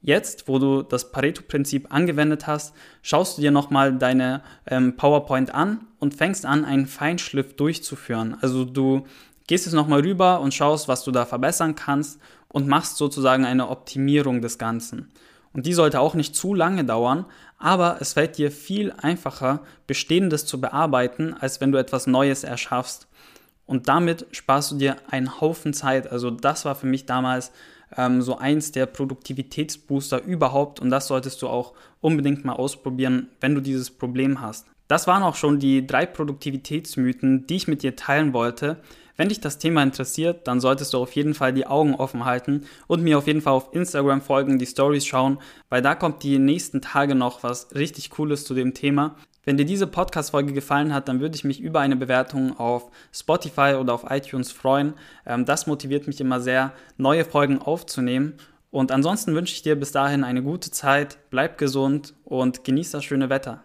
Jetzt, 0.01 0.47
wo 0.47 0.59
du 0.59 0.83
das 0.83 1.11
Pareto-Prinzip 1.11 1.91
angewendet 1.91 2.45
hast, 2.45 2.75
schaust 3.01 3.37
du 3.37 3.41
dir 3.41 3.49
nochmal 3.49 3.97
deine 3.97 4.43
ähm, 4.67 4.97
PowerPoint 4.97 5.55
an 5.55 5.87
und 5.97 6.13
fängst 6.13 6.45
an, 6.45 6.63
einen 6.63 6.85
Feinschliff 6.85 7.55
durchzuführen. 7.55 8.37
Also 8.39 8.65
du 8.65 9.07
gehst 9.47 9.65
jetzt 9.65 9.73
nochmal 9.73 10.01
rüber 10.01 10.39
und 10.39 10.53
schaust, 10.53 10.87
was 10.87 11.03
du 11.03 11.11
da 11.11 11.25
verbessern 11.25 11.75
kannst 11.75 12.19
und 12.47 12.67
machst 12.67 12.97
sozusagen 12.97 13.45
eine 13.45 13.69
Optimierung 13.69 14.41
des 14.41 14.57
Ganzen. 14.57 15.11
Und 15.53 15.65
die 15.65 15.73
sollte 15.73 16.01
auch 16.01 16.15
nicht 16.15 16.35
zu 16.35 16.53
lange 16.53 16.83
dauern, 16.83 17.25
aber 17.57 17.97
es 18.01 18.13
fällt 18.13 18.37
dir 18.37 18.51
viel 18.51 18.91
einfacher, 18.91 19.61
Bestehendes 19.87 20.45
zu 20.45 20.59
bearbeiten, 20.59 21.33
als 21.39 21.61
wenn 21.61 21.71
du 21.71 21.77
etwas 21.77 22.07
Neues 22.07 22.43
erschaffst. 22.43 23.07
Und 23.65 23.87
damit 23.87 24.27
sparst 24.31 24.71
du 24.71 24.75
dir 24.75 24.97
einen 25.09 25.39
Haufen 25.39 25.73
Zeit. 25.73 26.11
Also 26.11 26.29
das 26.29 26.65
war 26.65 26.75
für 26.75 26.87
mich 26.87 27.05
damals 27.05 27.51
ähm, 27.95 28.21
so 28.21 28.37
eins 28.37 28.71
der 28.71 28.85
Produktivitätsbooster 28.85 30.23
überhaupt 30.23 30.79
und 30.79 30.89
das 30.89 31.07
solltest 31.07 31.41
du 31.41 31.47
auch 31.47 31.73
unbedingt 32.01 32.45
mal 32.45 32.53
ausprobieren, 32.53 33.29
wenn 33.39 33.55
du 33.55 33.61
dieses 33.61 33.89
Problem 33.89 34.41
hast. 34.41 34.67
Das 34.87 35.07
waren 35.07 35.23
auch 35.23 35.35
schon 35.35 35.59
die 35.59 35.87
drei 35.87 36.05
Produktivitätsmythen, 36.05 37.47
die 37.47 37.55
ich 37.55 37.67
mit 37.67 37.81
dir 37.81 37.95
teilen 37.95 38.33
wollte. 38.33 38.77
Wenn 39.17 39.29
dich 39.29 39.39
das 39.39 39.57
Thema 39.57 39.81
interessiert, 39.81 40.47
dann 40.47 40.59
solltest 40.59 40.93
du 40.93 40.97
auf 40.97 41.13
jeden 41.13 41.33
Fall 41.33 41.53
die 41.53 41.67
Augen 41.67 41.95
offen 41.95 42.25
halten 42.25 42.65
und 42.87 43.01
mir 43.01 43.17
auf 43.17 43.27
jeden 43.27 43.41
Fall 43.41 43.53
auf 43.53 43.73
Instagram 43.73 44.21
folgen, 44.21 44.59
die 44.59 44.65
Stories 44.65 45.05
schauen, 45.05 45.39
weil 45.69 45.81
da 45.81 45.95
kommt 45.95 46.23
die 46.23 46.37
nächsten 46.37 46.81
Tage 46.81 47.15
noch 47.15 47.43
was 47.43 47.73
richtig 47.73 48.09
Cooles 48.09 48.43
zu 48.43 48.53
dem 48.53 48.73
Thema. 48.73 49.15
Wenn 49.45 49.57
dir 49.57 49.65
diese 49.65 49.87
Podcast-Folge 49.87 50.53
gefallen 50.53 50.93
hat, 50.93 51.07
dann 51.07 51.19
würde 51.19 51.35
ich 51.35 51.43
mich 51.43 51.61
über 51.61 51.79
eine 51.79 51.95
Bewertung 51.95 52.57
auf 52.57 52.89
Spotify 53.13 53.75
oder 53.79 53.93
auf 53.93 54.05
iTunes 54.09 54.51
freuen. 54.51 54.95
Ähm, 55.25 55.45
das 55.45 55.67
motiviert 55.67 56.07
mich 56.07 56.19
immer 56.19 56.41
sehr, 56.41 56.73
neue 56.97 57.23
Folgen 57.23 57.59
aufzunehmen. 57.59 58.33
Und 58.71 58.91
ansonsten 58.91 59.35
wünsche 59.35 59.53
ich 59.53 59.61
dir 59.61 59.75
bis 59.75 59.91
dahin 59.91 60.23
eine 60.23 60.43
gute 60.43 60.71
Zeit, 60.71 61.17
bleib 61.29 61.57
gesund 61.57 62.13
und 62.25 62.63
genieß 62.63 62.91
das 62.91 63.05
schöne 63.05 63.29
Wetter. 63.29 63.63